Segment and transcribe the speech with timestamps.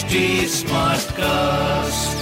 [0.00, 0.18] HD
[0.48, 2.20] Smartcast.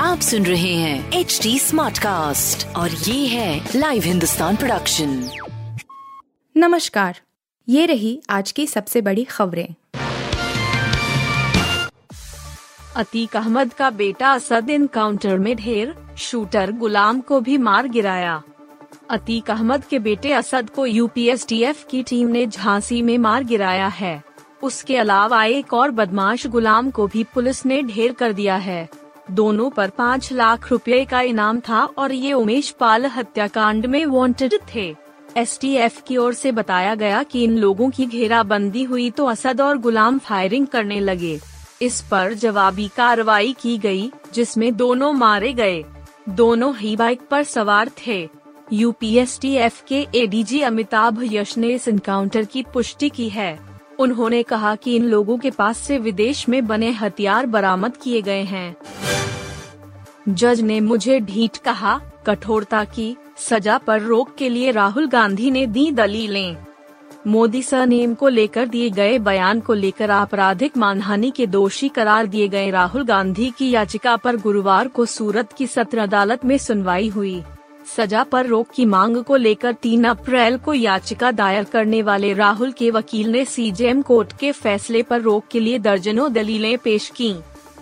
[0.00, 5.30] आप सुन रहे हैं एच डी स्मार्ट कास्ट और ये है लाइव हिंदुस्तान प्रोडक्शन
[6.56, 7.20] नमस्कार
[7.68, 9.74] ये रही आज की सबसे बड़ी खबरें।
[12.96, 18.42] अतीक अहमद का बेटा असद इनकाउंटर में ढेर शूटर गुलाम को भी मार गिराया।
[19.10, 24.29] अतीक अहमद के बेटे असद को यूपीएसटीएफ की टीम ने झांसी में मार गिराया है।
[24.62, 28.88] उसके अलावा एक और बदमाश गुलाम को भी पुलिस ने ढेर कर दिया है।
[29.30, 34.58] दोनों पर पाँच लाख रुपए का इनाम था और ये उमेश पाल हत्याकांड में वांटेड
[34.74, 34.94] थे।
[35.36, 39.78] एसटीएफ की ओर से बताया गया कि इन लोगों की घेराबंदी हुई तो असद और
[39.78, 41.38] गुलाम फायरिंग करने लगे।
[41.82, 45.84] इस पर जवाबी कार्रवाई की गई, जिसमें दोनों मारे गए।
[46.28, 48.28] दोनों ही बाइक पर सवार थे।
[48.72, 53.69] यूपीएसटीएफ के एडीजी अमिताभ यश ने इस इनकाउंटर की पुष्टि की है।
[54.00, 58.42] उन्होंने कहा कि इन लोगों के पास से विदेश में बने हथियार बरामद किए गए
[58.42, 58.76] हैं।
[60.28, 65.66] जज ने मुझे ढीठ कहा, कठोरता की सजा पर रोक के लिए राहुल गांधी ने
[65.66, 66.56] दी दलीलें।
[67.26, 72.48] मोदी सरनेम को लेकर दिए गए बयान को लेकर आपराधिक मानहानि के दोषी करार दिए
[72.48, 77.42] गए राहुल गांधी की याचिका पर गुरुवार को सूरत की सत्र अदालत में सुनवाई हुई।
[77.86, 82.72] सजा पर रोक की मांग को लेकर 3 अप्रैल को याचिका दायर करने वाले राहुल
[82.72, 87.34] के वकील ने सीजेएम कोर्ट के फैसले पर रोक के लिए दर्जनों दलीलें पेश की।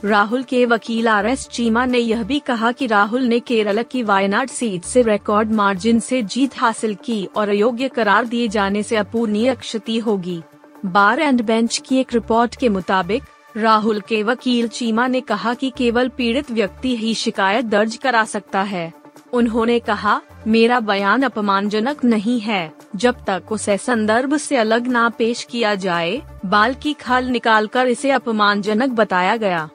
[0.04, 4.02] राहुल के वकील आर एस चीमा ने यह भी कहा कि राहुल ने केरल की
[4.02, 8.96] वायनाड सीट से रिकॉर्ड मार्जिन से जीत हासिल की और अयोग्य करार दिए जाने से
[8.96, 10.40] अपूर्णीय क्षति होगी।
[10.86, 13.22] बार एंड बेंच की एक रिपोर्ट के मुताबिक,
[13.56, 18.62] राहुल के वकील चीमा ने कहा कि केवल पीड़ित व्यक्ति ही शिकायत दर्ज करा सकता
[18.62, 18.92] है।
[19.32, 25.42] उन्होंने कहा, मेरा बयान अपमानजनक नहीं है। जब तक उसे संदर्भ से अलग ना पेश
[25.50, 29.68] किया जाए, बाल की खाल निकालकर इसे अपमानजनक बताया गया।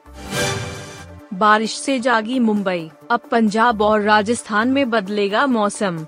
[1.34, 6.06] बारिश से जागी मुंबई, अब पंजाब और राजस्थान में बदलेगा मौसम।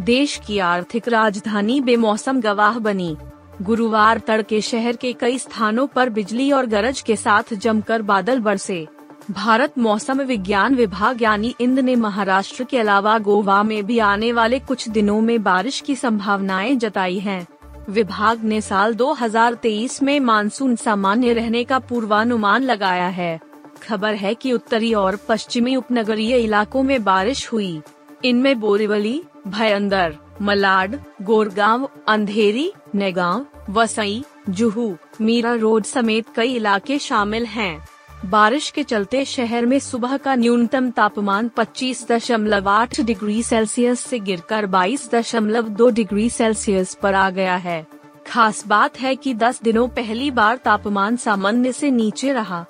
[0.00, 3.16] देश की आर्थिक राजधानी बेमौसम गवाह बनी।
[3.62, 8.86] गुरुवार तड़के शहर के कई स्थानों पर बिजली और गरज के साथ जमकर बादल बरसे।
[9.30, 14.58] भारत मौसम विज्ञान विभाग यानी इंद ने महाराष्ट्र के अलावा गोवा में भी आने वाले
[14.58, 17.48] कुछ दिनों में बारिश की संभावनाएँ जताई हैं।
[17.88, 23.40] विभाग ने साल 2023 में मानसून सामान्य रहने का पूर्वानुमान लगाया है।
[23.82, 27.80] खबर है कि उत्तरी और पश्चिमी उपनगरीय इलाकों में बारिश हुई।
[28.24, 37.46] इनमें बोरीवली, भयंदर, मलाड, गोरगांव, अंधेरी, नेगांव, वसई, जुहू, मीरा रोड समेत कई इलाके शामिल
[37.46, 37.88] हैं।
[38.26, 45.90] बारिश के चलते शहर में सुबह का न्यूनतम तापमान 25.8 डिग्री सेल्सियस से गिरकर 22.2
[45.90, 47.86] डिग्री सेल्सियस पर आ गया है।
[48.26, 52.66] खास बात है कि 10 दिनों पहली बार तापमान सामान्य से नीचे रहा।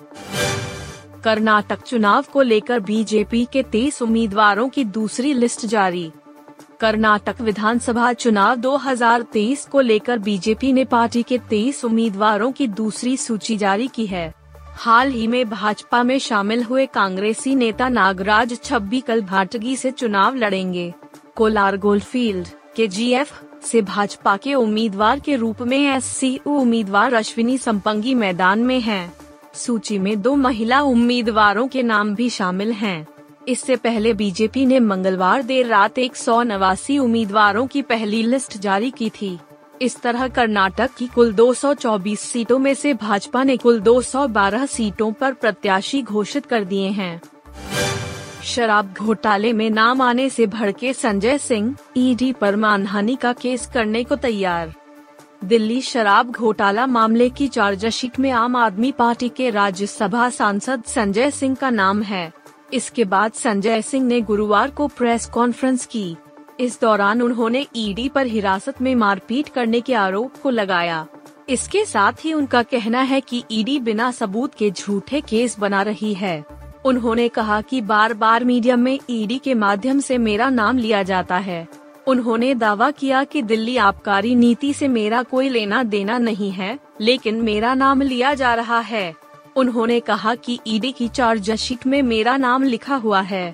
[1.23, 6.11] कर्नाटक चुनाव को लेकर बीजेपी के तेईस उम्मीदवारों की दूसरी लिस्ट जारी।
[6.79, 13.57] कर्नाटक विधानसभा चुनाव 2023 को लेकर बीजेपी ने पार्टी के तेईस उम्मीदवारों की दूसरी सूची
[13.57, 14.38] जारी की है।
[14.81, 20.35] हाल ही में भाजपा में शामिल हुए कांग्रेसी नेता नागराज छब्बी कल भाटगी से चुनाव
[20.35, 20.93] लड़ेंगे
[21.35, 23.31] कोलार गोलफील्ड के जीएफ
[23.63, 29.13] से भाजपा के उम्मीदवार के रूप में एस सी उम्मीदवार अश्विनी संपंगी मैदान में हैं।
[29.53, 33.07] सूची में दो महिला उम्मीदवारों के नाम भी शामिल हैं।
[33.47, 38.91] इससे पहले बीजेपी ने मंगलवार देर रात एक सौ नवासी उम्मीदवारों की पहली लिस्ट जारी
[38.91, 39.37] की थी
[39.81, 45.33] इस तरह कर्नाटक की कुल 224 सीटों में से भाजपा ने कुल 212 सीटों पर
[45.33, 47.21] प्रत्याशी घोषित कर दिए हैं।
[48.43, 54.03] शराब घोटाले में नाम आने से भड़के संजय सिंह, ईडी पर मानहानि का केस करने
[54.03, 54.73] को तैयार।
[55.43, 61.55] दिल्ली शराब घोटाला मामले की चार्जशीट में आम आदमी पार्टी के राज्यसभा सांसद संजय सिंह
[61.55, 62.31] का नाम है।
[62.73, 66.15] इसके बाद संजय सिंह ने गुरुवार को प्रेस कॉन्फ्रेंस की।
[66.59, 71.05] इस दौरान उन्होंने ईडी पर हिरासत में मारपीट करने के आरोप को लगाया।
[71.49, 76.13] इसके साथ ही उनका कहना है कि ईडी बिना सबूत के झूठे केस बना रही
[76.13, 76.43] है।
[76.85, 81.37] उन्होंने कहा कि बार बार मीडिया में ईडी के माध्यम से मेरा नाम लिया जाता
[81.37, 81.67] है।
[82.07, 87.41] उन्होंने दावा किया कि दिल्ली आबकारी नीति से मेरा कोई लेना देना नहीं है, लेकिन
[87.41, 89.13] मेरा नाम लिया जा रहा है।
[89.55, 93.53] उन्होंने कहा कि ईडी की चार्जशीट में मेरा नाम लिखा हुआ है।